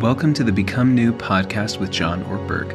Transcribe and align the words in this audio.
Welcome 0.00 0.32
to 0.34 0.44
the 0.44 0.52
Become 0.52 0.94
New 0.94 1.12
podcast 1.12 1.80
with 1.80 1.90
John 1.90 2.22
Ortberg. 2.26 2.72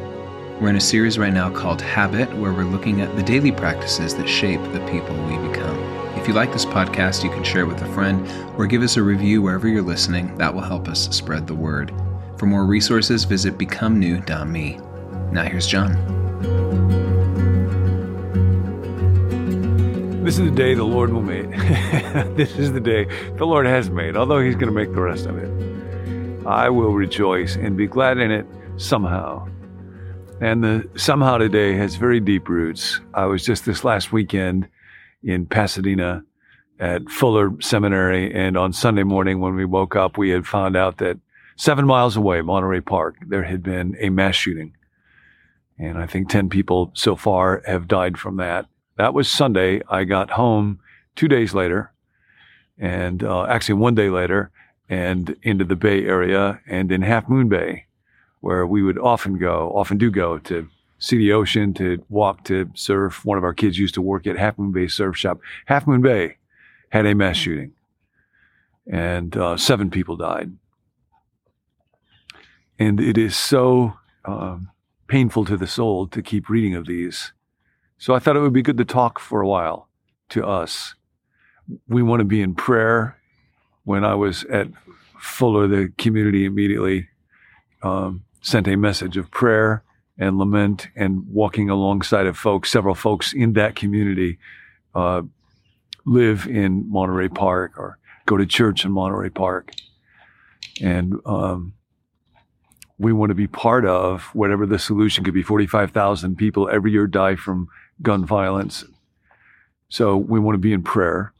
We're 0.60 0.68
in 0.68 0.76
a 0.76 0.80
series 0.80 1.16
right 1.18 1.32
now 1.32 1.48
called 1.48 1.80
Habit, 1.80 2.30
where 2.36 2.52
we're 2.52 2.64
looking 2.64 3.00
at 3.00 3.16
the 3.16 3.22
daily 3.22 3.50
practices 3.50 4.14
that 4.16 4.28
shape 4.28 4.60
the 4.74 4.86
people 4.90 5.16
we 5.24 5.48
become. 5.48 5.78
If 6.18 6.28
you 6.28 6.34
like 6.34 6.52
this 6.52 6.66
podcast, 6.66 7.24
you 7.24 7.30
can 7.30 7.42
share 7.42 7.62
it 7.62 7.66
with 7.66 7.80
a 7.80 7.90
friend 7.94 8.28
or 8.58 8.66
give 8.66 8.82
us 8.82 8.98
a 8.98 9.02
review 9.02 9.40
wherever 9.40 9.66
you're 9.66 9.80
listening. 9.80 10.36
That 10.36 10.52
will 10.52 10.60
help 10.60 10.86
us 10.86 11.08
spread 11.16 11.46
the 11.46 11.54
word. 11.54 11.94
For 12.36 12.44
more 12.44 12.66
resources, 12.66 13.24
visit 13.24 13.56
becomenew.me. 13.56 14.80
Now 15.32 15.44
here's 15.44 15.66
John. 15.66 15.92
This 20.22 20.38
is 20.38 20.44
the 20.44 20.54
day 20.54 20.74
the 20.74 20.84
Lord 20.84 21.10
will 21.10 21.22
make. 21.22 21.48
this 22.36 22.58
is 22.58 22.70
the 22.74 22.80
day 22.80 23.06
the 23.36 23.46
Lord 23.46 23.64
has 23.64 23.88
made, 23.88 24.14
although 24.14 24.42
He's 24.42 24.56
going 24.56 24.68
to 24.68 24.72
make 24.72 24.92
the 24.92 25.00
rest 25.00 25.24
of 25.24 25.38
it. 25.38 25.73
I 26.46 26.68
will 26.68 26.92
rejoice 26.92 27.56
and 27.56 27.76
be 27.76 27.86
glad 27.86 28.18
in 28.18 28.30
it 28.30 28.46
somehow. 28.76 29.48
And 30.40 30.62
the 30.62 30.90
somehow 30.96 31.38
today 31.38 31.74
has 31.76 31.96
very 31.96 32.20
deep 32.20 32.48
roots. 32.48 33.00
I 33.14 33.24
was 33.24 33.44
just 33.44 33.64
this 33.64 33.82
last 33.82 34.12
weekend 34.12 34.68
in 35.22 35.46
Pasadena 35.46 36.22
at 36.78 37.08
Fuller 37.08 37.52
Seminary, 37.60 38.34
and 38.34 38.58
on 38.58 38.72
Sunday 38.72 39.04
morning 39.04 39.40
when 39.40 39.54
we 39.54 39.64
woke 39.64 39.96
up, 39.96 40.18
we 40.18 40.30
had 40.30 40.46
found 40.46 40.76
out 40.76 40.98
that 40.98 41.18
seven 41.56 41.86
miles 41.86 42.16
away, 42.16 42.42
Monterey 42.42 42.80
Park, 42.80 43.16
there 43.26 43.44
had 43.44 43.62
been 43.62 43.96
a 44.00 44.10
mass 44.10 44.34
shooting. 44.34 44.74
And 45.78 45.96
I 45.96 46.06
think 46.06 46.28
10 46.28 46.50
people 46.50 46.90
so 46.94 47.16
far 47.16 47.62
have 47.66 47.88
died 47.88 48.18
from 48.18 48.36
that. 48.36 48.66
That 48.96 49.14
was 49.14 49.28
Sunday. 49.28 49.80
I 49.88 50.04
got 50.04 50.30
home 50.30 50.80
two 51.16 51.28
days 51.28 51.54
later, 51.54 51.92
and 52.78 53.22
uh, 53.22 53.44
actually 53.44 53.76
one 53.76 53.94
day 53.94 54.10
later, 54.10 54.50
and 54.88 55.36
into 55.42 55.64
the 55.64 55.76
Bay 55.76 56.04
Area 56.04 56.60
and 56.66 56.92
in 56.92 57.02
Half 57.02 57.28
Moon 57.28 57.48
Bay, 57.48 57.86
where 58.40 58.66
we 58.66 58.82
would 58.82 58.98
often 58.98 59.38
go, 59.38 59.72
often 59.74 59.98
do 59.98 60.10
go 60.10 60.38
to 60.38 60.68
see 60.98 61.18
the 61.18 61.32
ocean, 61.32 61.74
to 61.74 62.04
walk, 62.08 62.44
to 62.44 62.70
surf. 62.74 63.24
One 63.24 63.38
of 63.38 63.44
our 63.44 63.54
kids 63.54 63.78
used 63.78 63.94
to 63.94 64.02
work 64.02 64.26
at 64.26 64.38
Half 64.38 64.58
Moon 64.58 64.72
Bay 64.72 64.86
Surf 64.86 65.16
Shop. 65.16 65.40
Half 65.66 65.86
Moon 65.86 66.02
Bay 66.02 66.36
had 66.90 67.06
a 67.06 67.14
mass 67.14 67.36
shooting, 67.36 67.72
and 68.90 69.36
uh, 69.36 69.56
seven 69.56 69.90
people 69.90 70.16
died. 70.16 70.52
And 72.78 73.00
it 73.00 73.18
is 73.18 73.36
so 73.36 73.94
um, 74.24 74.70
painful 75.06 75.44
to 75.46 75.56
the 75.56 75.66
soul 75.66 76.06
to 76.08 76.22
keep 76.22 76.48
reading 76.48 76.74
of 76.74 76.86
these. 76.86 77.32
So 77.98 78.14
I 78.14 78.18
thought 78.18 78.36
it 78.36 78.40
would 78.40 78.52
be 78.52 78.62
good 78.62 78.78
to 78.78 78.84
talk 78.84 79.18
for 79.18 79.40
a 79.40 79.48
while 79.48 79.88
to 80.30 80.46
us. 80.46 80.94
We 81.88 82.02
want 82.02 82.20
to 82.20 82.24
be 82.24 82.42
in 82.42 82.54
prayer. 82.54 83.18
When 83.84 84.04
I 84.04 84.14
was 84.14 84.44
at 84.44 84.68
Fuller, 85.18 85.66
the 85.66 85.92
community 85.96 86.44
immediately 86.44 87.08
um, 87.82 88.24
sent 88.40 88.68
a 88.68 88.76
message 88.76 89.16
of 89.16 89.30
prayer 89.30 89.82
and 90.18 90.38
lament 90.38 90.88
and 90.96 91.26
walking 91.28 91.70
alongside 91.70 92.26
of 92.26 92.36
folks. 92.36 92.70
Several 92.70 92.94
folks 92.94 93.32
in 93.32 93.54
that 93.54 93.76
community 93.76 94.38
uh, 94.94 95.22
live 96.06 96.46
in 96.46 96.90
Monterey 96.90 97.28
Park 97.28 97.72
or 97.76 97.98
go 98.26 98.36
to 98.36 98.46
church 98.46 98.84
in 98.84 98.92
Monterey 98.92 99.30
Park. 99.30 99.72
And 100.80 101.14
um, 101.26 101.74
we 102.98 103.12
want 103.12 103.30
to 103.30 103.34
be 103.34 103.46
part 103.46 103.84
of 103.84 104.22
whatever 104.34 104.66
the 104.66 104.78
solution 104.78 105.24
could 105.24 105.34
be. 105.34 105.42
45,000 105.42 106.36
people 106.36 106.68
every 106.70 106.92
year 106.92 107.06
die 107.06 107.36
from 107.36 107.68
gun 108.02 108.24
violence. 108.24 108.84
So 109.88 110.16
we 110.16 110.40
want 110.40 110.54
to 110.54 110.60
be 110.60 110.72
in 110.72 110.82
prayer. 110.82 111.33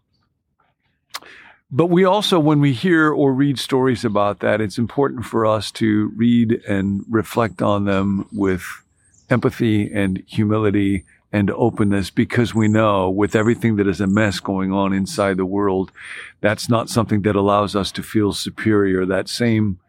But 1.77 1.87
we 1.87 2.05
also, 2.05 2.39
when 2.39 2.61
we 2.61 2.73
hear 2.73 3.11
or 3.11 3.33
read 3.33 3.59
stories 3.59 4.05
about 4.05 4.39
that, 4.39 4.61
it's 4.61 4.79
important 4.79 5.25
for 5.25 5.45
us 5.45 5.73
to 5.73 6.13
read 6.15 6.63
and 6.69 7.05
reflect 7.09 7.61
on 7.63 7.85
them 7.85 8.29
with 8.33 8.63
empathy 9.29 9.91
and 9.93 10.23
humility 10.29 11.05
and 11.33 11.51
openness 11.51 12.11
because 12.11 12.55
we 12.55 12.69
know 12.69 13.11
with 13.11 13.35
everything 13.35 13.75
that 13.75 13.89
is 13.89 14.01
a 14.01 14.07
mess 14.07 14.39
going 14.39 14.71
on 14.71 14.93
inside 14.93 15.37
the 15.37 15.45
world, 15.45 15.91
that's 16.41 16.69
not 16.69 16.89
something 16.89 17.23
that 17.23 17.35
allows 17.35 17.75
us 17.75 17.91
to 17.91 18.05
feel 18.05 18.33
superior. 18.33 19.05
That 19.05 19.29
same 19.29 19.81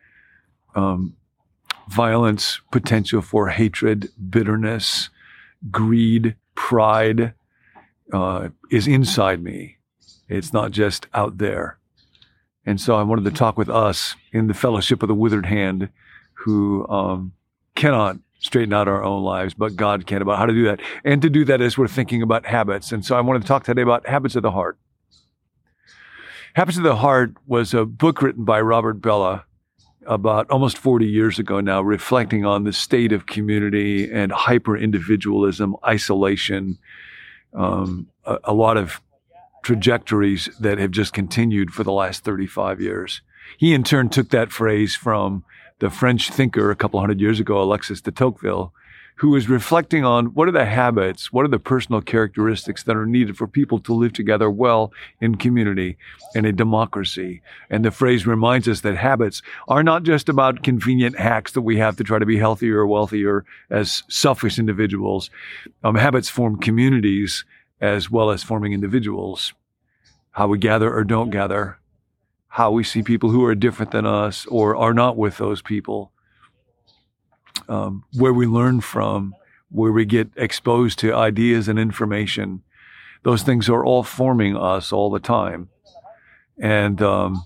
um, 0.74 1.16
violence, 1.88 2.62
potential 2.72 3.22
for 3.22 3.50
hatred, 3.50 4.10
bitterness, 4.28 5.12
greed, 5.70 6.36
pride 6.56 7.36
uh, 8.12 8.50
is 8.72 8.88
inside 8.88 9.44
me. 9.44 9.78
It's 10.28 10.52
not 10.52 10.72
just 10.72 11.06
out 11.14 11.38
there. 11.38 11.78
And 12.66 12.82
so 12.82 12.96
I 12.96 13.04
wanted 13.04 13.26
to 13.26 13.32
talk 13.32 13.58
with 13.58 13.70
us 13.70 14.16
in 14.32 14.48
the 14.48 14.54
fellowship 14.54 15.04
of 15.04 15.08
the 15.08 15.16
withered 15.16 15.46
hand 15.46 15.90
who 16.34 16.88
um, 16.88 17.34
cannot 17.76 18.18
straighten 18.40 18.74
out 18.74 18.88
our 18.88 19.04
own 19.04 19.24
lives, 19.24 19.54
but 19.54 19.76
God 19.76 20.06
can 20.06 20.22
about 20.22 20.38
how 20.38 20.46
to 20.46 20.54
do 20.54 20.66
that. 20.66 20.80
And 21.04 21.22
to 21.22 21.30
do 21.30 21.46
that 21.46 21.62
as 21.62 21.78
we're 21.78 21.88
thinking 21.88 22.22
about 22.22 22.46
habits. 22.46 22.92
And 22.92 23.06
so 23.06 23.16
I 23.16 23.22
wanted 23.22 23.42
to 23.44 23.48
talk 23.48 23.64
today 23.64 23.82
about 23.82 24.08
habits 24.08 24.36
of 24.36 24.44
the 24.44 24.52
heart. 24.52 24.78
Habits 26.56 26.78
of 26.78 26.84
the 26.84 26.96
Heart 26.96 27.36
was 27.48 27.74
a 27.74 27.84
book 27.86 28.22
written 28.22 28.46
by 28.46 28.62
Robert 28.62 29.02
Bellah 29.02 29.44
about 30.08 30.50
almost 30.50 30.78
40 30.78 31.06
years 31.06 31.38
ago 31.38 31.60
now, 31.60 31.82
reflecting 31.82 32.46
on 32.46 32.64
the 32.64 32.72
state 32.72 33.12
of 33.12 33.26
community 33.26 34.10
and 34.10 34.32
hyper 34.32 34.78
individualism, 34.78 35.76
isolation, 35.86 36.78
um, 37.54 38.08
a, 38.24 38.40
a, 38.46 38.54
lot 38.54 38.78
of 38.78 39.02
trajectories 39.66 40.48
that 40.60 40.78
have 40.78 40.92
just 40.92 41.12
continued 41.12 41.74
for 41.74 41.84
the 41.84 41.92
last 41.92 42.24
35 42.24 42.80
years. 42.80 43.22
He 43.58 43.74
in 43.74 43.84
turn 43.84 44.10
took 44.10 44.30
that 44.30 44.52
phrase 44.52 44.96
from 44.96 45.44
the 45.80 45.90
French 45.90 46.30
thinker 46.30 46.70
a 46.70 46.76
couple 46.76 47.00
hundred 47.00 47.20
years 47.20 47.40
ago, 47.40 47.60
Alexis 47.60 48.00
de 48.00 48.12
Tocqueville, 48.12 48.72
who 49.16 49.30
was 49.32 49.50
reflecting 49.50 50.06
on 50.06 50.28
what 50.28 50.48
are 50.48 50.52
the 50.52 50.66
habits, 50.66 51.34
what 51.34 51.46
are 51.46 51.50
the 51.50 51.58
personal 51.58 52.00
characteristics 52.00 52.84
that 52.84 52.96
are 52.96 53.08
needed 53.08 53.38
for 53.38 53.48
people 53.48 53.80
to 53.80 53.94
live 53.94 54.14
together 54.14 54.52
well 54.52 54.94
in 55.20 55.34
community 55.34 55.98
and 56.36 56.46
a 56.46 56.52
democracy. 56.52 57.42
And 57.68 57.84
the 57.84 57.90
phrase 57.90 58.28
reminds 58.28 58.68
us 58.68 58.82
that 58.82 58.98
habits 58.98 59.42
are 59.68 59.82
not 59.82 60.04
just 60.04 60.30
about 60.30 60.62
convenient 60.62 61.18
hacks 61.18 61.54
that 61.54 61.62
we 61.62 61.78
have 61.78 61.96
to 61.98 62.04
try 62.04 62.20
to 62.20 62.26
be 62.26 62.38
healthier 62.38 62.82
or 62.82 62.88
wealthier 62.88 63.46
as 63.72 64.04
selfish 64.10 64.60
individuals. 64.60 65.32
Um, 65.84 65.96
habits 65.96 66.30
form 66.30 66.60
communities 66.60 67.46
as 67.86 68.10
well 68.10 68.32
as 68.32 68.44
forming 68.44 68.74
individuals. 68.74 69.54
How 70.32 70.48
we 70.48 70.58
gather 70.58 70.94
or 70.94 71.04
don't 71.04 71.30
gather, 71.30 71.78
how 72.48 72.72
we 72.72 72.84
see 72.84 73.04
people 73.04 73.30
who 73.30 73.46
are 73.46 73.56
different 73.56 73.92
than 73.92 74.06
us 74.06 74.46
or 74.48 74.76
are 74.76 74.94
not 74.94 75.18
with 75.18 75.38
those 75.38 75.62
people 75.62 76.12
um, 77.70 78.04
where 78.14 78.34
we 78.34 78.46
learn 78.46 78.82
from, 78.82 79.36
where 79.70 79.92
we 79.92 80.06
get 80.06 80.30
exposed 80.36 81.00
to 81.00 81.14
ideas 81.14 81.68
and 81.68 81.80
information. 81.80 82.64
Those 83.24 83.44
things 83.44 83.70
are 83.70 83.86
all 83.86 84.04
forming 84.04 84.56
us 84.58 84.92
all 84.92 85.10
the 85.10 85.20
time. 85.20 85.70
And 86.60 87.02
um, 87.02 87.46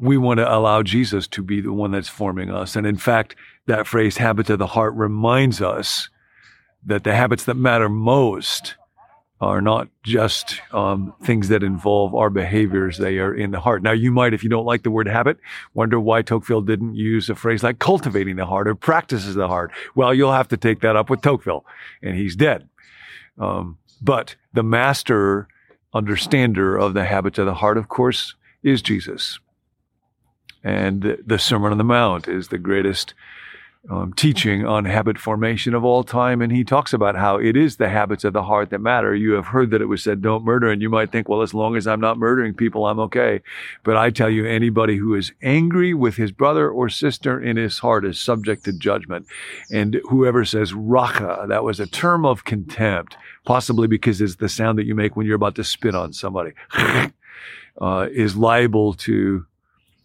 we 0.00 0.16
want 0.16 0.38
to 0.38 0.52
allow 0.52 0.82
Jesus 0.82 1.26
to 1.28 1.42
be 1.42 1.60
the 1.60 1.72
one 1.72 1.90
that's 1.90 2.08
forming 2.08 2.50
us. 2.50 2.76
And 2.76 2.86
in 2.86 2.96
fact, 2.96 3.36
that 3.66 3.86
phrase, 3.86 4.16
habits 4.16 4.50
of 4.50 4.58
the 4.58 4.66
heart, 4.68 4.94
reminds 4.94 5.60
us 5.62 6.08
that 6.86 7.04
the 7.04 7.14
habits 7.14 7.44
that 7.44 7.54
matter 7.54 7.88
most 7.88 8.76
are 9.40 9.60
not 9.60 9.88
just 10.02 10.60
um, 10.72 11.12
things 11.22 11.48
that 11.48 11.62
involve 11.62 12.14
our 12.14 12.30
behaviors. 12.30 12.98
They 12.98 13.18
are 13.18 13.34
in 13.34 13.50
the 13.50 13.60
heart. 13.60 13.82
Now, 13.82 13.92
you 13.92 14.10
might, 14.10 14.32
if 14.32 14.42
you 14.42 14.48
don't 14.48 14.64
like 14.64 14.84
the 14.84 14.90
word 14.90 15.08
habit, 15.08 15.38
wonder 15.74 15.98
why 16.00 16.22
Tocqueville 16.22 16.62
didn't 16.62 16.94
use 16.94 17.28
a 17.28 17.34
phrase 17.34 17.62
like 17.62 17.78
cultivating 17.78 18.36
the 18.36 18.46
heart 18.46 18.68
or 18.68 18.74
practices 18.74 19.34
the 19.34 19.48
heart. 19.48 19.72
Well, 19.94 20.14
you'll 20.14 20.32
have 20.32 20.48
to 20.48 20.56
take 20.56 20.80
that 20.80 20.96
up 20.96 21.10
with 21.10 21.20
Tocqueville, 21.20 21.66
and 22.02 22.16
he's 22.16 22.36
dead. 22.36 22.68
Um, 23.38 23.78
but 24.00 24.36
the 24.52 24.62
master 24.62 25.48
understander 25.92 26.76
of 26.76 26.94
the 26.94 27.04
habits 27.04 27.38
of 27.38 27.46
the 27.46 27.54
heart, 27.54 27.76
of 27.76 27.88
course, 27.88 28.34
is 28.62 28.82
Jesus. 28.82 29.40
And 30.62 31.18
the 31.24 31.38
Sermon 31.38 31.72
on 31.72 31.78
the 31.78 31.84
Mount 31.84 32.28
is 32.28 32.48
the 32.48 32.58
greatest 32.58 33.12
um, 33.90 34.14
teaching 34.14 34.64
on 34.64 34.86
habit 34.86 35.18
formation 35.18 35.74
of 35.74 35.84
all 35.84 36.04
time. 36.04 36.40
And 36.40 36.50
he 36.50 36.64
talks 36.64 36.92
about 36.92 37.16
how 37.16 37.36
it 37.36 37.56
is 37.56 37.76
the 37.76 37.88
habits 37.88 38.24
of 38.24 38.32
the 38.32 38.42
heart 38.42 38.70
that 38.70 38.78
matter. 38.78 39.14
You 39.14 39.32
have 39.32 39.46
heard 39.46 39.70
that 39.70 39.82
it 39.82 39.86
was 39.86 40.02
said, 40.02 40.22
don't 40.22 40.44
murder. 40.44 40.70
And 40.70 40.80
you 40.80 40.88
might 40.88 41.12
think, 41.12 41.28
well, 41.28 41.42
as 41.42 41.52
long 41.52 41.76
as 41.76 41.86
I'm 41.86 42.00
not 42.00 42.18
murdering 42.18 42.54
people, 42.54 42.86
I'm 42.86 42.98
okay. 43.00 43.42
But 43.82 43.96
I 43.96 44.10
tell 44.10 44.30
you, 44.30 44.46
anybody 44.46 44.96
who 44.96 45.14
is 45.14 45.32
angry 45.42 45.92
with 45.92 46.16
his 46.16 46.32
brother 46.32 46.70
or 46.70 46.88
sister 46.88 47.40
in 47.40 47.56
his 47.56 47.78
heart 47.78 48.06
is 48.06 48.18
subject 48.18 48.64
to 48.64 48.72
judgment. 48.72 49.26
And 49.70 50.00
whoever 50.08 50.44
says 50.44 50.72
racha, 50.72 51.46
that 51.48 51.64
was 51.64 51.78
a 51.78 51.86
term 51.86 52.24
of 52.24 52.44
contempt, 52.44 53.16
possibly 53.44 53.86
because 53.86 54.20
it's 54.20 54.36
the 54.36 54.48
sound 54.48 54.78
that 54.78 54.86
you 54.86 54.94
make 54.94 55.14
when 55.14 55.26
you're 55.26 55.36
about 55.36 55.56
to 55.56 55.64
spit 55.64 55.94
on 55.94 56.14
somebody, 56.14 56.52
uh, 57.80 58.08
is 58.10 58.34
liable 58.34 58.94
to 58.94 59.44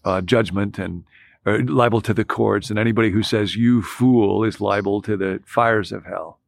uh, 0.04 0.22
judgment 0.22 0.80
and 0.80 1.04
or 1.46 1.64
liable 1.64 2.02
to 2.02 2.14
the 2.14 2.26
courts, 2.26 2.70
and 2.70 2.78
anybody 2.78 3.12
who 3.12 3.24
says 3.24 3.56
you 3.56 3.82
fool 3.82 4.44
is 4.44 4.62
liable 4.62 5.02
to 5.02 5.16
the 5.16 5.42
fires 5.46 5.92
of 5.92 6.06
hell. 6.06 6.40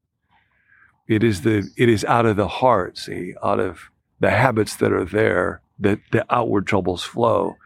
It 1.08 1.24
is 1.24 1.42
the 1.42 1.70
it 1.78 1.90
is 1.90 2.06
out 2.06 2.26
of 2.26 2.36
the 2.36 2.48
heart, 2.48 2.98
see, 2.98 3.34
out 3.44 3.60
of 3.60 3.90
the 4.20 4.32
habits 4.32 4.76
that 4.78 4.94
are 4.94 5.06
there 5.06 5.62
that 5.80 6.00
the 6.12 6.26
outward 6.30 6.68
troubles 6.68 7.04
flow. 7.04 7.58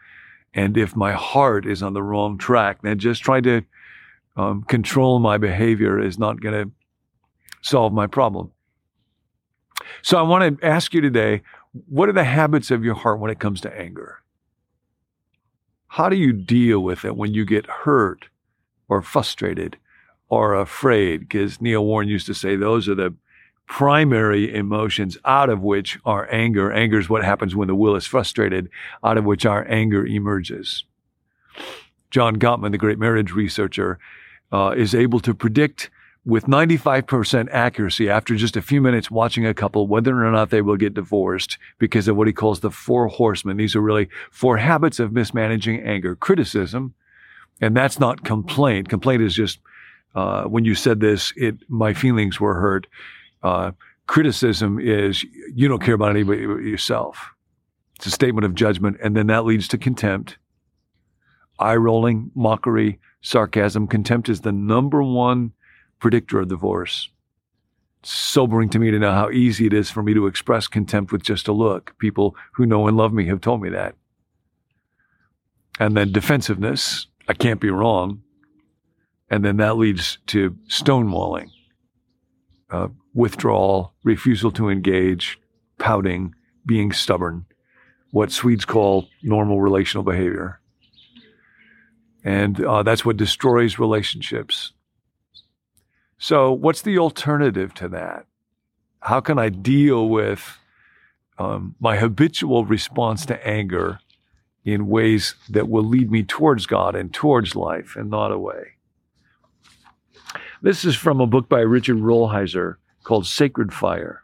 And 0.54 0.77
if 0.77 0.95
my 0.95 1.12
heart 1.12 1.66
is 1.66 1.83
on 1.83 1.94
the 1.94 2.01
wrong 2.01 2.38
track, 2.38 2.81
then 2.81 2.98
just 2.98 3.22
trying 3.22 3.44
to 3.44 3.62
um, 4.38 4.63
control 4.63 5.19
my 5.19 5.38
behavior 5.38 6.00
is 6.00 6.18
not 6.18 6.42
going 6.42 6.66
to 6.66 6.72
solve 7.62 7.92
my 7.92 8.07
problem. 8.07 8.51
So 10.01 10.18
I 10.18 10.22
want 10.22 10.60
to 10.60 10.66
ask 10.66 10.94
you 10.94 11.01
today 11.01 11.42
what 11.89 12.07
are 12.07 12.13
the 12.13 12.24
habits 12.24 12.72
of 12.72 12.86
your 12.86 12.95
heart 12.95 13.19
when 13.19 13.31
it 13.31 13.39
comes 13.39 13.60
to 13.62 13.77
anger? 13.77 14.22
How 15.96 16.10
do 16.10 16.18
you 16.18 16.34
deal 16.34 16.82
with 16.82 17.06
it 17.06 17.16
when 17.16 17.34
you 17.34 17.46
get 17.46 17.66
hurt 17.68 18.26
or 18.90 19.02
frustrated 19.02 19.78
or 20.28 20.54
afraid? 20.54 21.22
Because 21.22 21.62
Neil 21.62 21.86
Warren 21.86 22.10
used 22.10 22.26
to 22.26 22.34
say 22.34 22.58
those 22.58 22.90
are 22.90 22.96
the 22.96 23.16
primary 23.66 24.54
emotions 24.54 25.18
out 25.24 25.50
of 25.50 25.62
which 25.62 25.98
our 26.04 26.30
anger, 26.30 26.70
anger 26.70 27.00
is 27.00 27.10
what 27.10 27.24
happens 27.24 27.56
when 27.56 27.70
the 27.70 27.76
will 27.76 27.96
is 27.96 28.06
frustrated, 28.06 28.70
out 29.06 29.18
of 29.18 29.24
which 29.24 29.46
our 29.46 29.66
anger 29.72 30.06
emerges. 30.06 30.84
John 32.12 32.36
Gottman, 32.40 32.72
the 32.72 32.78
great 32.78 33.00
marriage 33.00 33.32
researcher, 33.32 33.98
uh, 34.52 34.74
is 34.76 34.94
able 34.94 35.22
to 35.22 35.34
predict 35.34 35.90
with 36.25 36.45
95% 36.45 37.50
accuracy 37.51 38.10
after 38.10 38.36
just 38.36 38.57
a 38.57 38.62
few 38.62 38.81
minutes 38.81 39.12
watching 39.12 39.45
a 39.45 39.54
couple 39.54 39.88
whether 39.88 40.25
or 40.25 40.31
not 40.31 40.50
they 40.50 40.62
will 40.62 40.75
get 40.75 40.95
divorced 40.95 41.60
because 41.77 42.07
of 42.07 42.16
what 42.18 42.27
he 42.27 42.33
calls 42.33 42.62
the 42.62 42.72
four 42.72 43.07
horsemen. 43.07 43.57
These 43.57 43.75
are 43.75 43.81
really 43.81 44.10
four 44.31 44.57
habits 44.57 45.00
of 45.00 45.13
mismanaging 45.13 45.81
anger 45.81 46.16
criticism, 46.16 46.95
and 47.62 47.77
that's 47.77 48.00
not 48.00 48.24
complaint. 48.24 48.89
Complaint 48.89 49.22
is 49.22 49.36
just 49.36 49.60
uh, 50.16 50.45
when 50.45 50.66
you 50.66 50.74
said 50.75 51.00
this, 51.00 51.33
it 51.36 51.57
my 51.69 51.94
feelings 51.94 52.39
were 52.39 52.56
hurt. 52.56 52.88
Uh, 53.44 53.72
criticism 54.07 54.80
is 54.80 55.24
you 55.54 55.68
don't 55.68 55.83
care 55.83 55.94
about 55.94 56.10
anybody 56.10 56.48
but 56.48 56.56
yourself. 56.56 57.33
It's 57.98 58.07
a 58.07 58.12
statement 58.12 58.45
of 58.45 58.56
judgment, 58.56 58.98
and 59.04 59.16
then 59.16 59.27
that 59.27 59.45
leads 59.45 59.68
to 59.69 59.77
contempt, 59.77 60.38
eye 61.60 61.75
rolling, 61.75 62.31
mockery, 62.33 63.00
sarcasm. 63.22 63.88
Contempt 63.88 64.27
is 64.27 64.42
the 64.42 64.51
number 64.51 65.04
one 65.04 65.54
predictor 66.06 66.40
of 66.40 66.48
divorce. 66.48 67.10
It's 68.02 68.12
sobering 68.12 68.69
to 68.69 68.78
me 68.78 68.92
to 68.92 69.00
know 69.00 69.12
how 69.12 69.31
easy 69.31 69.66
it 69.66 69.74
is 69.74 69.90
for 69.90 70.04
me 70.04 70.13
to 70.13 70.28
express 70.28 70.68
contempt 70.68 71.12
with 71.12 71.24
just 71.24 71.48
a 71.48 71.52
look. 71.52 71.96
People 71.98 72.36
who 72.54 72.68
know 72.68 72.88
and 72.88 72.96
love 72.96 73.12
me 73.12 73.25
have 73.25 73.42
told 73.42 73.60
me 73.60 73.69
that. 73.69 73.96
And 75.80 75.98
then 75.98 76.12
defensiveness, 76.12 77.07
I 77.28 77.34
can't 77.34 77.60
be 77.60 77.72
wrong. 77.72 78.22
And 79.31 79.44
then 79.44 79.57
that 79.57 79.78
leads 79.78 80.19
to 80.28 80.52
stonewalling, 80.69 81.50
uh, 82.69 82.90
withdrawal, 83.16 83.96
refusal 84.04 84.51
to 84.51 84.69
engage, 84.69 85.40
pouting, 85.80 86.36
being 86.68 86.92
stubborn, 86.92 87.48
what 88.12 88.31
Swedes 88.31 88.63
call 88.63 89.08
normal 89.24 89.60
relational 89.60 90.04
behavior. 90.04 90.62
And 92.24 92.63
uh, 92.63 92.84
that's 92.84 93.04
what 93.04 93.18
destroys 93.18 93.80
relationships. 93.80 94.72
So, 96.18 96.52
what's 96.52 96.82
the 96.82 96.98
alternative 96.98 97.74
to 97.76 97.88
that? 97.90 98.26
How 99.02 99.20
can 99.20 99.38
I 99.38 99.50
deal 99.50 100.08
with 100.08 100.58
um, 101.38 101.76
my 101.80 101.98
habitual 101.98 102.66
response 102.66 103.26
to 103.28 103.48
anger 103.48 104.00
in 104.64 104.88
ways 104.88 105.36
that 105.50 105.70
will 105.70 105.84
lead 105.84 106.10
me 106.10 106.24
towards 106.24 106.66
God 106.66 106.96
and 106.96 107.14
towards 107.14 107.56
life 107.56 107.96
and 107.96 108.10
not 108.10 108.32
away? 108.32 108.76
This 110.62 110.86
is 110.86 110.96
from 110.96 111.20
a 111.20 111.28
book 111.28 111.48
by 111.50 111.60
Richard 111.60 111.98
Rolheiser 111.98 112.78
called 113.04 113.28
Sacred 113.28 113.74
Fire. 113.74 114.24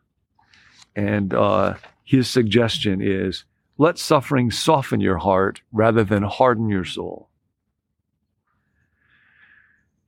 And 0.95 1.33
uh, 1.33 1.75
his 2.03 2.29
suggestion 2.29 3.01
is 3.01 3.45
let 3.77 3.97
suffering 3.97 4.51
soften 4.51 5.01
your 5.01 5.17
heart 5.17 5.61
rather 5.71 6.03
than 6.03 6.23
harden 6.23 6.69
your 6.69 6.85
soul. 6.85 7.29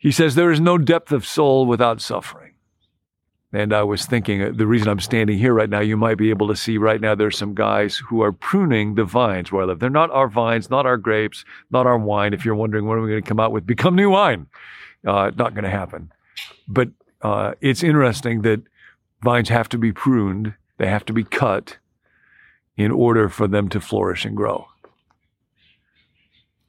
He 0.04 0.12
says, 0.12 0.36
There 0.36 0.52
is 0.52 0.60
no 0.60 0.78
depth 0.78 1.14
of 1.14 1.26
soul 1.26 1.66
without 1.66 2.02
suffering. 2.02 2.56
And 3.54 3.72
I 3.72 3.84
was 3.84 4.06
thinking, 4.06 4.42
uh, 4.42 4.52
the 4.54 4.68
reason 4.68 4.90
I'm 4.90 5.00
standing 5.00 5.38
here 5.38 5.54
right 5.54 5.70
now, 5.70 5.80
you 5.80 5.96
might 5.96 6.18
be 6.18 6.30
able 6.30 6.50
to 6.50 6.58
see 6.58 6.78
right 6.78 7.00
now 7.00 7.16
there's 7.16 7.38
some 7.38 7.56
guys 7.56 7.96
who 7.96 8.22
are 8.22 8.34
pruning 8.34 8.96
the 8.96 9.06
vines 9.06 9.50
where 9.50 9.64
I 9.64 9.66
live. 9.66 9.80
They're 9.80 9.90
not 9.90 10.12
our 10.12 10.28
vines, 10.28 10.70
not 10.70 10.86
our 10.86 10.98
grapes, 10.98 11.46
not 11.72 11.88
our 11.88 11.98
wine. 11.98 12.34
If 12.34 12.44
you're 12.44 12.54
wondering 12.54 12.86
when 12.86 12.98
are 12.98 13.02
we 13.02 13.12
going 13.12 13.24
to 13.24 13.28
come 13.28 13.40
out 13.40 13.54
with 13.54 13.66
become 13.66 13.96
new 13.96 14.10
wine, 14.10 14.48
uh, 15.08 15.32
not 15.38 15.54
going 15.54 15.64
to 15.64 15.70
happen. 15.70 16.12
But 16.68 16.90
uh, 17.22 17.54
it's 17.62 17.82
interesting 17.82 18.42
that 18.42 18.62
vines 19.22 19.48
have 19.48 19.70
to 19.70 19.78
be 19.78 19.94
pruned, 19.94 20.54
they 20.80 20.88
have 20.88 21.06
to 21.06 21.14
be 21.14 21.24
cut 21.24 21.78
in 22.76 22.92
order 22.92 23.30
for 23.30 23.48
them 23.48 23.70
to 23.70 23.80
flourish 23.80 24.26
and 24.26 24.36
grow. 24.36 24.68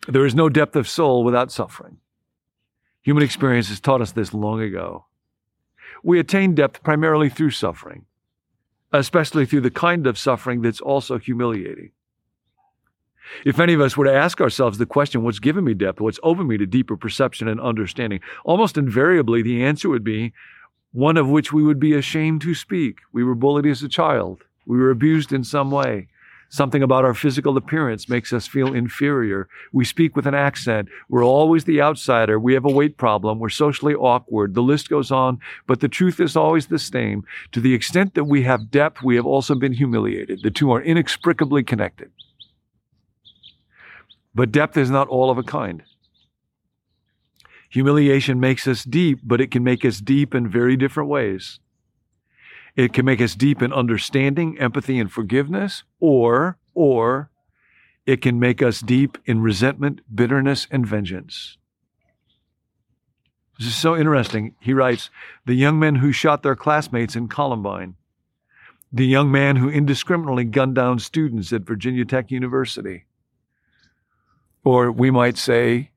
There 0.06 0.24
is 0.24 0.36
no 0.36 0.48
depth 0.48 0.76
of 0.76 0.86
soul 0.86 1.24
without 1.24 1.50
suffering. 1.50 1.98
Human 3.04 3.22
experience 3.22 3.68
has 3.68 3.80
taught 3.80 4.00
us 4.00 4.12
this 4.12 4.32
long 4.32 4.60
ago. 4.60 5.04
We 6.02 6.18
attain 6.18 6.54
depth 6.54 6.82
primarily 6.82 7.28
through 7.28 7.50
suffering, 7.50 8.06
especially 8.92 9.44
through 9.44 9.60
the 9.60 9.70
kind 9.70 10.06
of 10.06 10.18
suffering 10.18 10.62
that's 10.62 10.80
also 10.80 11.18
humiliating. 11.18 11.92
If 13.44 13.58
any 13.58 13.74
of 13.74 13.80
us 13.80 13.96
were 13.96 14.06
to 14.06 14.12
ask 14.12 14.40
ourselves 14.40 14.78
the 14.78 14.86
question, 14.86 15.22
what's 15.22 15.38
given 15.38 15.64
me 15.64 15.74
depth, 15.74 16.00
what's 16.00 16.20
opened 16.22 16.48
me 16.48 16.56
to 16.56 16.66
deeper 16.66 16.96
perception 16.96 17.46
and 17.46 17.60
understanding, 17.60 18.20
almost 18.44 18.78
invariably 18.78 19.42
the 19.42 19.62
answer 19.62 19.88
would 19.88 20.04
be 20.04 20.32
one 20.92 21.16
of 21.18 21.28
which 21.28 21.52
we 21.52 21.62
would 21.62 21.80
be 21.80 21.92
ashamed 21.92 22.40
to 22.42 22.54
speak. 22.54 22.98
We 23.12 23.24
were 23.24 23.34
bullied 23.34 23.66
as 23.66 23.82
a 23.82 23.88
child. 23.88 24.44
We 24.64 24.78
were 24.78 24.90
abused 24.90 25.32
in 25.32 25.44
some 25.44 25.70
way. 25.70 26.08
Something 26.48 26.82
about 26.82 27.04
our 27.04 27.14
physical 27.14 27.56
appearance 27.56 28.08
makes 28.08 28.32
us 28.32 28.46
feel 28.46 28.74
inferior. 28.74 29.48
We 29.72 29.84
speak 29.84 30.14
with 30.14 30.26
an 30.26 30.34
accent. 30.34 30.88
We're 31.08 31.24
always 31.24 31.64
the 31.64 31.82
outsider. 31.82 32.38
We 32.38 32.54
have 32.54 32.64
a 32.64 32.70
weight 32.70 32.96
problem. 32.96 33.38
We're 33.38 33.48
socially 33.48 33.94
awkward. 33.94 34.54
The 34.54 34.62
list 34.62 34.88
goes 34.88 35.10
on, 35.10 35.40
but 35.66 35.80
the 35.80 35.88
truth 35.88 36.20
is 36.20 36.36
always 36.36 36.66
the 36.66 36.78
same. 36.78 37.24
To 37.52 37.60
the 37.60 37.74
extent 37.74 38.14
that 38.14 38.24
we 38.24 38.42
have 38.42 38.70
depth, 38.70 39.02
we 39.02 39.16
have 39.16 39.26
also 39.26 39.54
been 39.54 39.72
humiliated. 39.72 40.42
The 40.42 40.50
two 40.50 40.70
are 40.72 40.80
inextricably 40.80 41.64
connected. 41.64 42.10
But 44.34 44.52
depth 44.52 44.76
is 44.76 44.90
not 44.90 45.08
all 45.08 45.30
of 45.30 45.38
a 45.38 45.42
kind. 45.42 45.82
Humiliation 47.70 48.38
makes 48.38 48.68
us 48.68 48.84
deep, 48.84 49.18
but 49.24 49.40
it 49.40 49.50
can 49.50 49.64
make 49.64 49.84
us 49.84 49.98
deep 49.98 50.34
in 50.34 50.48
very 50.48 50.76
different 50.76 51.08
ways. 51.08 51.58
It 52.76 52.92
can 52.92 53.04
make 53.04 53.20
us 53.20 53.34
deep 53.34 53.62
in 53.62 53.72
understanding, 53.72 54.58
empathy, 54.58 54.98
and 54.98 55.10
forgiveness, 55.10 55.84
or, 56.00 56.58
or 56.74 57.30
it 58.04 58.20
can 58.20 58.40
make 58.40 58.62
us 58.62 58.80
deep 58.80 59.16
in 59.24 59.42
resentment, 59.42 60.00
bitterness, 60.12 60.66
and 60.70 60.86
vengeance. 60.86 61.56
This 63.58 63.68
is 63.68 63.76
so 63.76 63.96
interesting. 63.96 64.56
He 64.60 64.74
writes 64.74 65.10
The 65.46 65.54
young 65.54 65.78
men 65.78 65.96
who 65.96 66.10
shot 66.10 66.42
their 66.42 66.56
classmates 66.56 67.14
in 67.14 67.28
Columbine, 67.28 67.94
the 68.92 69.06
young 69.06 69.30
man 69.30 69.56
who 69.56 69.68
indiscriminately 69.68 70.44
gunned 70.44 70.74
down 70.74 70.98
students 70.98 71.52
at 71.52 71.62
Virginia 71.62 72.04
Tech 72.04 72.30
University, 72.32 73.04
or 74.64 74.90
we 74.90 75.10
might 75.10 75.38
say, 75.38 75.90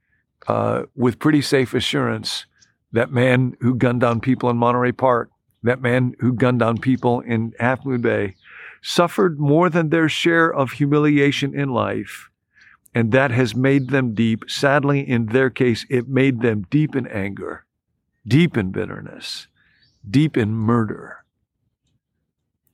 uh, 0.47 0.83
with 0.95 1.19
pretty 1.19 1.41
safe 1.41 1.73
assurance, 1.73 2.45
that 2.91 3.11
man 3.11 3.57
who 3.61 3.75
gunned 3.75 4.01
down 4.01 4.19
people 4.19 4.49
in 4.49 4.57
Monterey 4.57 4.91
Park, 4.91 5.31
that 5.63 5.81
man 5.81 6.15
who 6.19 6.33
gunned 6.33 6.59
down 6.59 6.77
people 6.77 7.21
in 7.21 7.53
Half 7.59 7.85
Moon 7.85 8.01
Bay, 8.01 8.35
suffered 8.81 9.39
more 9.39 9.69
than 9.69 9.89
their 9.89 10.07
share 10.07 10.53
of 10.53 10.73
humiliation 10.73 11.53
in 11.53 11.69
life. 11.69 12.29
And 12.93 13.11
that 13.11 13.31
has 13.31 13.55
made 13.55 13.89
them 13.89 14.13
deep. 14.13 14.45
Sadly, 14.47 15.07
in 15.07 15.27
their 15.27 15.49
case, 15.49 15.85
it 15.89 16.07
made 16.07 16.41
them 16.41 16.65
deep 16.69 16.95
in 16.95 17.05
anger, 17.07 17.65
deep 18.25 18.57
in 18.57 18.71
bitterness, 18.71 19.47
deep 20.09 20.37
in 20.37 20.53
murder. 20.53 21.23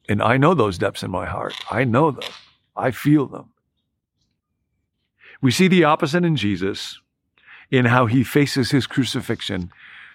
And 0.07 0.21
I 0.21 0.37
know 0.37 0.53
those 0.53 0.77
depths 0.77 1.03
in 1.03 1.11
my 1.11 1.25
heart. 1.25 1.55
I 1.69 1.83
know 1.83 2.11
them. 2.11 2.29
I 2.75 2.91
feel 2.91 3.27
them. 3.27 3.49
We 5.41 5.51
see 5.51 5.67
the 5.67 5.83
opposite 5.83 6.23
in 6.23 6.35
Jesus 6.35 6.99
in 7.69 7.85
how 7.85 8.05
he 8.05 8.23
faces 8.23 8.71
his 8.71 8.87
crucifixion 8.87 9.71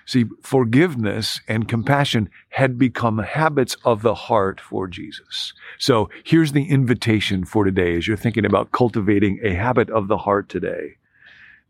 See, 0.09 0.25
forgiveness 0.41 1.43
and 1.49 1.69
compassion 1.69 2.31
had 2.49 2.79
become 2.79 3.19
habits 3.19 3.77
of 3.85 4.01
the 4.01 4.15
heart 4.15 4.59
for 4.59 4.89
Jesus. 4.89 5.53
So 5.79 6.09
here's 6.25 6.53
the 6.53 6.65
invitation 6.65 7.45
for 7.45 7.63
today 7.63 7.95
as 7.95 8.09
you're 8.09 8.17
thinking 8.17 8.47
about 8.47 8.73
cultivating 8.73 9.39
a 9.43 9.53
habit 9.53 9.91
of 9.91 10.09
the 10.09 10.17
heart 10.17 10.49
today. 10.49 10.97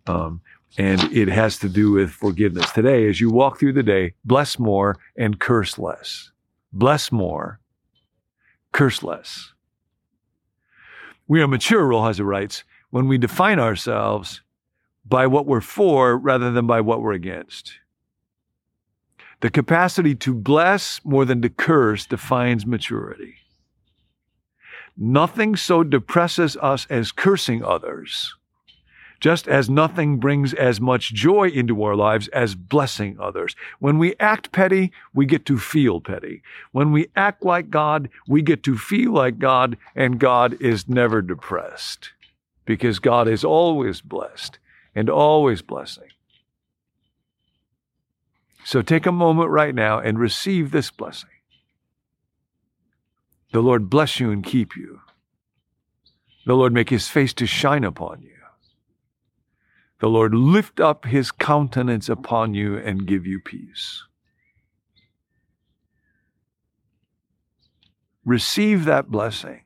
Um, 0.06 0.40
and 0.76 1.02
it 1.12 1.26
has 1.26 1.58
to 1.58 1.68
do 1.68 1.90
with 1.90 2.12
forgiveness. 2.12 2.70
Today, 2.70 3.08
as 3.08 3.20
you 3.20 3.28
walk 3.28 3.58
through 3.58 3.72
the 3.72 3.82
day, 3.82 4.14
bless 4.24 4.56
more 4.56 4.96
and 5.16 5.40
curse 5.40 5.76
less. 5.76 6.30
Bless 6.72 7.10
more, 7.10 7.58
curse 8.70 9.02
less. 9.02 9.52
We 11.26 11.42
are 11.42 11.48
mature, 11.48 11.88
Rolheiser 11.88 12.24
writes, 12.24 12.62
when 12.90 13.08
we 13.08 13.18
define 13.18 13.58
ourselves 13.58 14.42
by 15.04 15.26
what 15.26 15.46
we're 15.46 15.60
for 15.60 16.16
rather 16.16 16.52
than 16.52 16.68
by 16.68 16.80
what 16.82 17.02
we're 17.02 17.14
against. 17.14 17.80
The 19.40 19.50
capacity 19.50 20.14
to 20.16 20.34
bless 20.34 21.04
more 21.04 21.24
than 21.24 21.42
to 21.42 21.48
curse 21.48 22.06
defines 22.06 22.66
maturity. 22.66 23.34
Nothing 24.96 25.54
so 25.54 25.84
depresses 25.84 26.56
us 26.56 26.84
as 26.90 27.12
cursing 27.12 27.62
others, 27.62 28.34
just 29.20 29.46
as 29.46 29.70
nothing 29.70 30.18
brings 30.18 30.52
as 30.54 30.80
much 30.80 31.14
joy 31.14 31.50
into 31.50 31.84
our 31.84 31.94
lives 31.94 32.26
as 32.28 32.56
blessing 32.56 33.16
others. 33.20 33.54
When 33.78 33.98
we 33.98 34.16
act 34.18 34.50
petty, 34.50 34.90
we 35.14 35.24
get 35.24 35.46
to 35.46 35.56
feel 35.56 36.00
petty. 36.00 36.42
When 36.72 36.90
we 36.90 37.06
act 37.14 37.44
like 37.44 37.70
God, 37.70 38.08
we 38.26 38.42
get 38.42 38.64
to 38.64 38.76
feel 38.76 39.12
like 39.12 39.38
God, 39.38 39.76
and 39.94 40.18
God 40.18 40.60
is 40.60 40.88
never 40.88 41.22
depressed 41.22 42.10
because 42.64 42.98
God 42.98 43.28
is 43.28 43.44
always 43.44 44.00
blessed 44.00 44.58
and 44.96 45.08
always 45.08 45.62
blessing. 45.62 46.08
So 48.68 48.82
take 48.82 49.06
a 49.06 49.12
moment 49.12 49.48
right 49.48 49.74
now 49.74 49.98
and 49.98 50.18
receive 50.18 50.72
this 50.72 50.90
blessing. 50.90 51.30
The 53.50 53.62
Lord 53.62 53.88
bless 53.88 54.20
you 54.20 54.30
and 54.30 54.44
keep 54.44 54.76
you. 54.76 55.00
The 56.44 56.52
Lord 56.52 56.74
make 56.74 56.90
his 56.90 57.08
face 57.08 57.32
to 57.34 57.46
shine 57.46 57.82
upon 57.82 58.20
you. 58.20 58.36
The 60.00 60.10
Lord 60.10 60.34
lift 60.34 60.80
up 60.80 61.06
his 61.06 61.30
countenance 61.30 62.10
upon 62.10 62.52
you 62.52 62.76
and 62.76 63.06
give 63.06 63.26
you 63.26 63.40
peace. 63.40 64.04
Receive 68.22 68.84
that 68.84 69.10
blessing 69.10 69.62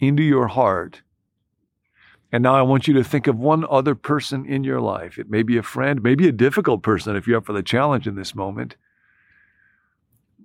into 0.00 0.22
your 0.22 0.46
heart. 0.48 1.02
And 2.30 2.42
now 2.42 2.54
I 2.54 2.62
want 2.62 2.86
you 2.86 2.94
to 2.94 3.04
think 3.04 3.26
of 3.26 3.38
one 3.38 3.64
other 3.68 3.94
person 3.94 4.44
in 4.44 4.62
your 4.62 4.80
life. 4.80 5.18
It 5.18 5.30
may 5.30 5.42
be 5.42 5.56
a 5.56 5.62
friend, 5.62 6.02
maybe 6.02 6.28
a 6.28 6.32
difficult 6.32 6.82
person 6.82 7.16
if 7.16 7.26
you're 7.26 7.38
up 7.38 7.46
for 7.46 7.54
the 7.54 7.62
challenge 7.62 8.06
in 8.06 8.16
this 8.16 8.34
moment. 8.34 8.76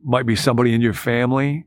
Might 0.03 0.25
be 0.25 0.35
somebody 0.35 0.73
in 0.73 0.81
your 0.81 0.93
family, 0.93 1.65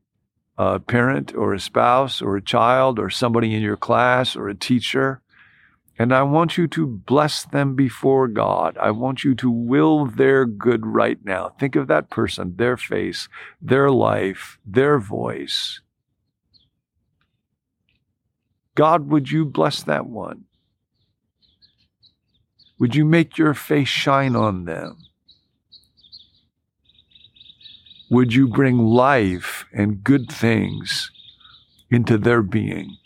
a 0.57 0.81
parent 0.81 1.35
or 1.35 1.53
a 1.53 1.61
spouse 1.61 2.23
or 2.23 2.37
a 2.37 2.43
child 2.43 2.99
or 2.99 3.11
somebody 3.11 3.55
in 3.55 3.63
your 3.63 3.77
class 3.77 4.37
or 4.37 4.49
a 4.49 4.55
teacher. 4.55 5.21
And 5.99 6.13
I 6.13 6.23
want 6.23 6.59
you 6.59 6.67
to 6.69 6.87
bless 6.87 7.45
them 7.45 7.75
before 7.75 8.29
God. 8.29 8.77
I 8.79 8.91
want 8.91 9.25
you 9.25 9.35
to 9.37 9.51
will 9.51 10.07
their 10.07 10.45
good 10.45 10.85
right 10.87 11.19
now. 11.25 11.51
Think 11.59 11.75
of 11.75 11.89
that 11.89 12.11
person, 12.11 12.55
their 12.57 12.77
face, 12.77 13.29
their 13.61 13.91
life, 13.91 14.59
their 14.65 14.99
voice. 14.99 15.81
God, 18.77 19.09
would 19.09 19.31
you 19.31 19.47
bless 19.47 19.83
that 19.83 20.07
one? 20.07 20.45
Would 22.79 22.95
you 22.95 23.07
make 23.07 23.39
your 23.39 23.55
face 23.55 23.89
shine 23.89 24.37
on 24.37 24.67
them? 24.67 24.99
Would 28.11 28.35
you 28.35 28.47
bring 28.47 28.79
life 28.79 29.65
and 29.73 30.05
good 30.05 30.31
things 30.31 31.11
into 31.91 32.19
their 32.19 32.43
being? 32.43 32.99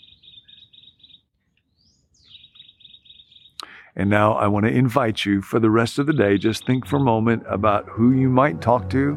And 3.94 4.10
now 4.10 4.32
I 4.32 4.48
want 4.48 4.66
to 4.66 4.72
invite 4.72 5.24
you 5.24 5.40
for 5.40 5.60
the 5.60 5.70
rest 5.70 6.00
of 6.00 6.06
the 6.06 6.12
day, 6.12 6.36
just 6.36 6.66
think 6.66 6.84
for 6.84 6.96
a 6.96 7.00
moment 7.00 7.44
about 7.46 7.88
who 7.88 8.10
you 8.10 8.28
might 8.28 8.60
talk 8.60 8.90
to, 8.90 9.14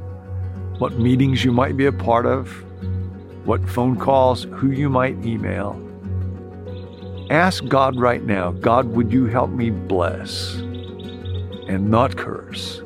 what 0.78 1.00
meetings 1.00 1.44
you 1.44 1.52
might 1.52 1.76
be 1.76 1.88
a 1.88 1.92
part 1.92 2.28
of, 2.28 2.48
what 3.44 3.68
phone 3.68 3.98
calls, 3.98 4.44
who 4.44 4.70
you 4.70 4.88
might 4.88 5.26
email. 5.26 5.93
Ask 7.34 7.66
God 7.66 8.00
right 8.00 8.24
now 8.24 8.52
God, 8.52 8.90
would 8.90 9.12
you 9.12 9.26
help 9.26 9.50
me 9.50 9.72
bless 9.72 10.54
and 10.54 11.90
not 11.90 12.16
curse? 12.16 12.84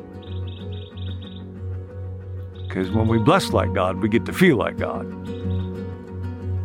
Because 2.65 2.89
when 2.89 3.09
we 3.09 3.17
bless 3.17 3.51
like 3.51 3.73
God, 3.73 3.97
we 3.97 4.07
get 4.07 4.25
to 4.25 4.31
feel 4.31 4.55
like 4.55 4.77
God. 4.77 5.05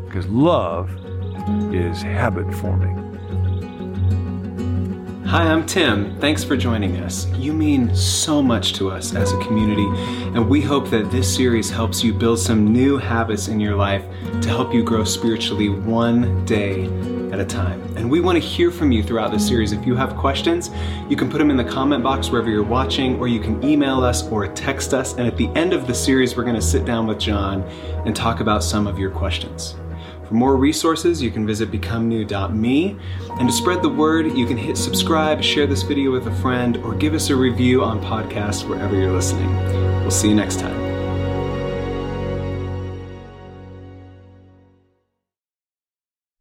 Because 0.05 0.29
love 0.29 0.91
is 1.75 2.01
habit 2.03 2.55
forming. 2.55 2.99
Hi, 5.27 5.43
I'm 5.43 5.67
Tim. 5.67 6.17
Thanks 6.21 6.45
for 6.45 6.57
joining 6.57 6.99
us. 6.99 7.27
You 7.31 7.53
mean 7.53 7.93
so 7.97 8.41
much 8.41 8.75
to 8.75 8.93
us 8.93 9.13
as 9.13 9.33
a 9.33 9.39
community, 9.39 9.89
and 10.37 10.49
we 10.49 10.61
hope 10.61 10.89
that 10.91 11.11
this 11.11 11.35
series 11.35 11.69
helps 11.69 12.05
you 12.05 12.15
build 12.15 12.39
some 12.39 12.73
new 12.73 12.97
habits 12.97 13.49
in 13.49 13.59
your 13.59 13.75
life 13.75 14.05
to 14.41 14.49
help 14.49 14.73
you 14.73 14.85
grow 14.85 15.03
spiritually 15.03 15.69
one 15.69 16.45
day 16.45 16.89
at 17.33 17.41
a 17.41 17.45
time. 17.45 17.81
And 17.97 18.11
we 18.11 18.21
want 18.21 18.41
to 18.41 18.47
hear 18.47 18.71
from 18.71 18.93
you 18.93 19.03
throughout 19.03 19.33
this 19.33 19.47
series. 19.47 19.73
If 19.73 19.87
you 19.87 19.97
have 19.97 20.15
questions, 20.17 20.71
you 21.09 21.17
can 21.17 21.31
put 21.31 21.39
them 21.39 21.51
in 21.51 21.57
the 21.57 21.65
comment 21.65 22.03
box 22.03 22.31
wherever 22.31 22.51
you're 22.51 22.63
watching, 22.63 23.19
or 23.19 23.27
you 23.27 23.41
can 23.41 23.63
email 23.65 24.05
us 24.05 24.29
or 24.29 24.47
text 24.49 24.93
us. 24.93 25.15
And 25.15 25.27
at 25.27 25.37
the 25.37 25.49
end 25.49 25.73
of 25.73 25.87
the 25.87 25.95
series, 25.95 26.37
we're 26.37 26.45
going 26.45 26.57
to 26.57 26.63
sit 26.63 26.85
down 26.85 27.07
with 27.07 27.19
John 27.19 27.63
and 28.05 28.15
talk 28.15 28.41
about 28.41 28.63
some 28.63 28.87
of 28.87 28.99
your 28.99 29.11
questions. 29.11 29.75
For 30.29 30.35
more 30.35 30.57
resources, 30.57 31.21
you 31.21 31.31
can 31.31 31.47
visit 31.47 31.71
becomenew.me. 31.71 32.97
And 33.39 33.49
to 33.49 33.53
spread 33.53 33.83
the 33.83 33.89
word, 33.89 34.37
you 34.37 34.47
can 34.47 34.57
hit 34.57 34.77
subscribe, 34.77 35.43
share 35.43 35.67
this 35.67 35.83
video 35.83 36.11
with 36.11 36.27
a 36.27 36.35
friend, 36.37 36.77
or 36.79 36.95
give 36.95 37.15
us 37.15 37.31
a 37.31 37.37
review 37.37 37.83
on 37.83 38.01
podcasts 38.01 38.67
wherever 38.69 38.95
you're 38.95 39.13
listening. 39.13 39.55
We'll 40.01 40.11
see 40.11 40.29
you 40.29 40.35
next 40.35 40.61
time. 40.61 40.82